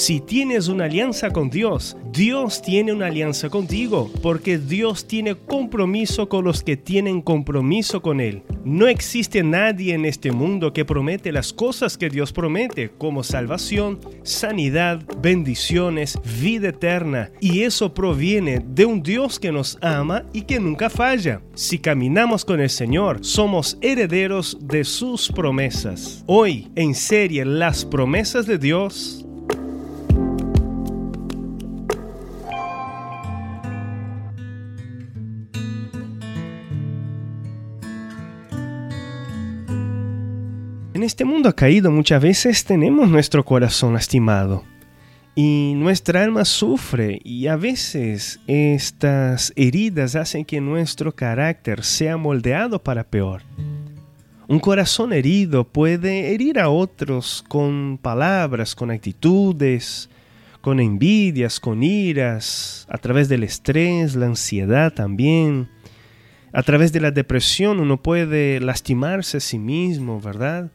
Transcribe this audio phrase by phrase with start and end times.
[0.00, 6.26] Si tienes una alianza con Dios, Dios tiene una alianza contigo, porque Dios tiene compromiso
[6.26, 8.42] con los que tienen compromiso con Él.
[8.64, 14.00] No existe nadie en este mundo que promete las cosas que Dios promete, como salvación,
[14.22, 20.60] sanidad, bendiciones, vida eterna, y eso proviene de un Dios que nos ama y que
[20.60, 21.42] nunca falla.
[21.54, 26.24] Si caminamos con el Señor, somos herederos de sus promesas.
[26.26, 29.19] Hoy, en serie, las promesas de Dios
[41.00, 44.64] En este mundo caído muchas veces tenemos nuestro corazón lastimado
[45.34, 52.82] y nuestra alma sufre y a veces estas heridas hacen que nuestro carácter sea moldeado
[52.82, 53.40] para peor.
[54.46, 60.10] Un corazón herido puede herir a otros con palabras, con actitudes,
[60.60, 65.70] con envidias, con iras, a través del estrés, la ansiedad también.
[66.52, 70.70] A través de la depresión uno puede lastimarse a sí mismo, ¿verdad?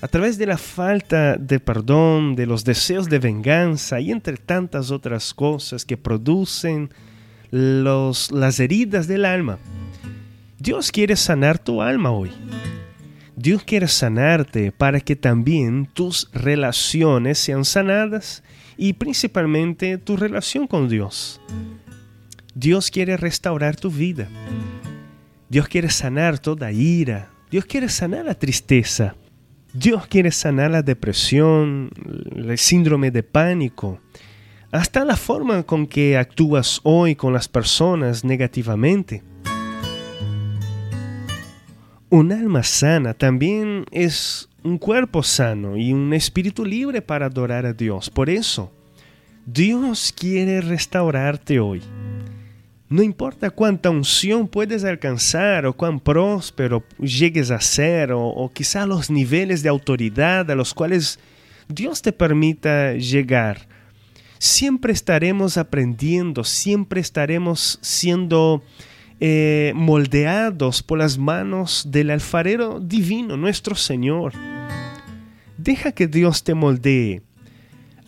[0.00, 4.90] A través de la falta de perdón, de los deseos de venganza y entre tantas
[4.90, 6.90] otras cosas que producen
[7.50, 9.58] los, las heridas del alma.
[10.58, 12.30] Dios quiere sanar tu alma hoy.
[13.36, 18.42] Dios quiere sanarte para que también tus relaciones sean sanadas
[18.76, 21.40] y principalmente tu relación con Dios.
[22.54, 24.28] Dios quiere restaurar tu vida.
[25.48, 27.30] Dios quiere sanar toda ira.
[27.50, 29.14] Dios quiere sanar la tristeza.
[29.72, 31.90] Dios quiere sanar la depresión,
[32.34, 34.00] el síndrome de pánico,
[34.72, 39.22] hasta la forma con que actúas hoy con las personas negativamente.
[42.08, 47.72] Un alma sana también es un cuerpo sano y un espíritu libre para adorar a
[47.72, 48.10] Dios.
[48.10, 48.72] Por eso,
[49.46, 51.80] Dios quiere restaurarte hoy.
[52.90, 59.10] No importa cuánta unción puedes alcanzar o cuán próspero llegues a ser o, quizá los
[59.10, 61.20] niveles de autoridad a los cuales
[61.68, 63.68] Dios te permita llegar.
[64.40, 68.64] Siempre estaremos aprendiendo, siempre estaremos siendo
[69.20, 74.32] eh, moldeados por las manos del alfarero divino, nuestro Señor.
[75.56, 77.22] Deja que Dios te moldee.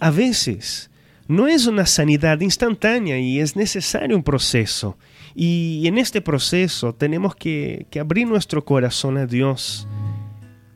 [0.00, 0.90] A veces
[1.32, 4.98] no es una sanidad instantánea y es necesario un proceso.
[5.34, 9.88] Y en este proceso tenemos que, abrir nuestro corazón a Dios.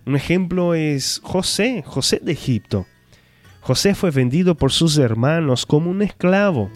[0.06, 2.86] Un ejemplo es José, José de Egipto.
[3.60, 6.70] José fue vendido por sus hermanos como un esclavo.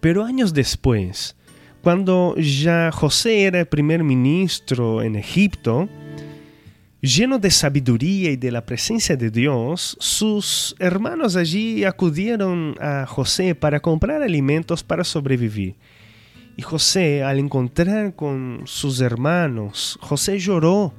[0.00, 1.36] Pero años después,
[1.82, 5.88] cuando ya José era el primer ministro en Egipto,
[7.02, 13.54] Lleno de sabiduría y de la presencia de Dios, sus hermanos allí acudieron a José
[13.54, 15.74] para comprar alimentos para sobrevivir.
[16.56, 20.94] Y José, al encontrar con sus hermanos, José lloró.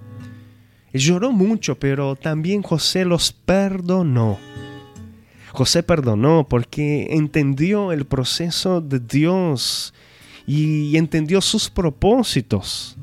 [0.93, 4.37] lloró mucho, pero también José los perdonó.
[5.51, 9.95] José perdonó porque entendió el proceso de Dios
[10.45, 12.97] y entendió sus propósitos.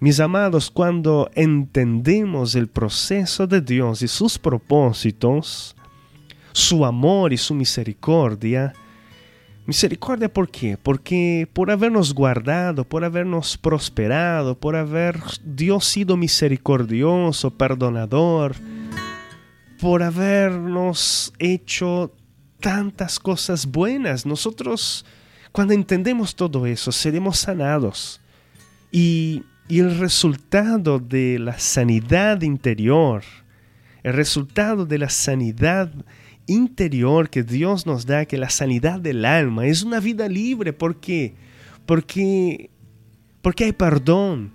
[0.00, 5.74] Mis amados, cuando entendemos el proceso de Dios y sus propósitos,
[6.52, 8.72] su amor y su misericordia,
[9.66, 10.78] misericordia ¿por qué?
[10.80, 18.54] Porque por habernos guardado, por habernos prosperado, por haber Dios sido misericordioso, perdonador,
[19.80, 22.14] por habernos hecho
[22.60, 25.04] tantas cosas buenas, nosotros
[25.50, 28.20] cuando entendemos todo eso seremos sanados.
[28.92, 33.22] Y y el resultado de la sanidad interior,
[34.02, 35.92] el resultado de la sanidad
[36.46, 40.72] interior que Dios nos da, que la sanidad del alma, es una vida libre.
[40.72, 41.34] ¿Por qué?
[41.84, 42.70] Porque,
[43.42, 44.52] porque hay perdón.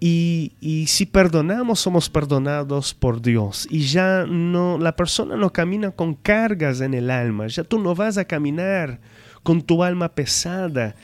[0.00, 3.66] Y, y, si perdonamos, somos perdonados por Dios.
[3.70, 7.46] Y ya no, la persona no camina con cargas en el alma.
[7.46, 9.00] Ya tú no vas a caminar
[9.42, 10.94] con tu alma pesada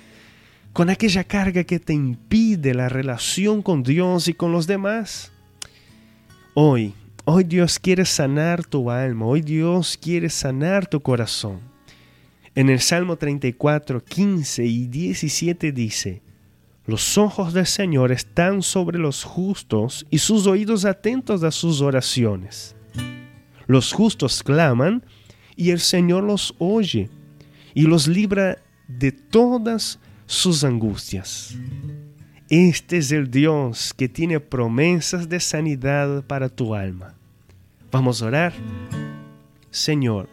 [0.80, 5.30] con aquella carga que te impide la relación con Dios y con los demás.
[6.54, 6.94] Hoy,
[7.26, 11.60] hoy Dios quiere sanar tu alma, hoy Dios quiere sanar tu corazón.
[12.54, 16.22] En el Salmo 34, 15 y 17 dice,
[16.86, 22.74] Los ojos del Señor están sobre los justos y sus oídos atentos a sus oraciones.
[23.66, 25.04] Los justos claman
[25.56, 27.10] y el Señor los oye
[27.74, 28.56] y los libra
[28.88, 29.98] de todas
[30.30, 31.56] sus angustias.
[32.48, 37.14] Este es el Dios que tiene promesas de sanidad para tu alma.
[37.90, 38.52] Vamos a orar.
[39.72, 40.28] Señor,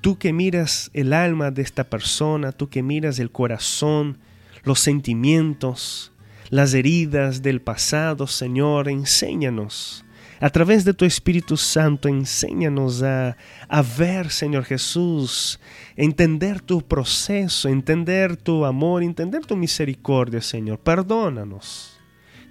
[0.00, 4.18] tú que miras el alma de esta persona, tú que miras el corazón,
[4.64, 6.10] los sentimientos,
[6.50, 10.04] las heridas del pasado, Señor, enséñanos.
[10.40, 13.36] A través de tu Espíritu Santo, enséñanos a,
[13.68, 15.58] a ver, Señor Jesús,
[15.96, 20.78] entender tu proceso, entender tu amor, entender tu misericordia, Señor.
[20.78, 21.98] Perdónanos.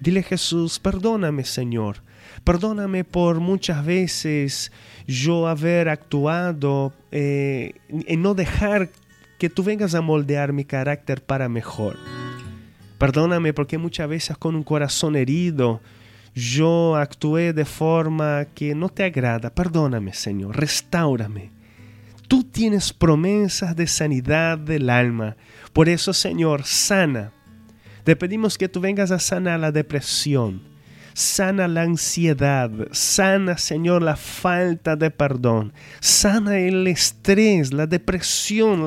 [0.02, 2.04] Dile Jesús, perdóname, Señor.
[2.44, 4.72] Perdóname por muchas veces
[5.08, 8.90] yo haber actuado eh, en no dejar
[9.40, 11.98] que tú vengas a moldear mi carácter para mejor.
[12.98, 15.82] Perdóname porque muchas veces con un corazón herido
[16.38, 19.50] yo actué de forma que no te agrada.
[19.50, 21.50] Perdóname, Señor, restaurame.
[22.28, 25.36] Tú tienes promesas de sanidad del alma.
[25.74, 27.32] Por eso, Señor, sana.
[28.04, 30.62] Te pedimos que tú vengas a sanar la depresión,
[31.18, 38.86] Sana la ansiedad, sana, Señor, la falta de perdón, sana el estrés, la depresión,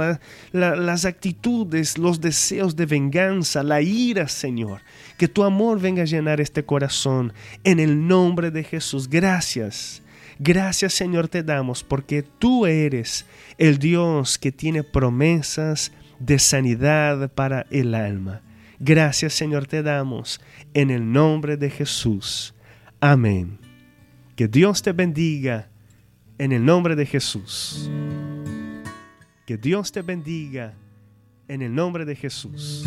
[0.52, 4.80] las actitudes, los deseos de venganza, la ira, Señor.
[5.18, 7.32] Que tu amor venga a llenar este corazón
[7.64, 9.10] en el nombre de Jesús.
[9.10, 10.00] Gracias.
[10.38, 13.26] Gracias Señor te damos porque tú eres
[13.58, 15.90] el Dios que tiene promesas
[16.20, 18.40] de sanidad para el alma.
[18.82, 20.40] Gracias Señor te damos
[20.72, 22.54] en el nombre de Jesús.
[22.98, 23.58] Amén.
[24.34, 25.68] Que Dios te bendiga
[26.38, 27.90] en el nombre de Jesús.
[29.46, 30.72] Que Dios te bendiga
[31.46, 32.86] en el nombre de Jesús.